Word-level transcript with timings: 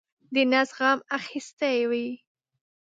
د 0.33 0.35
نس 0.51 0.69
غم 0.77 0.99
اخیستی 1.17 1.77
وي. 1.89 2.07